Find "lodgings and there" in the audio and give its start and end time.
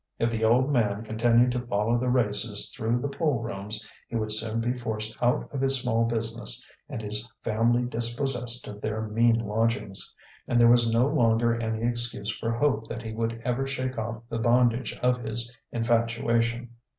9.37-10.71